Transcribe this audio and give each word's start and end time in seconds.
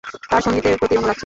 তার 0.29 0.41
সংগীতের 0.41 0.79
প্রতি 0.79 0.95
অনুরাগ 0.97 1.13
ছিল। 1.13 1.19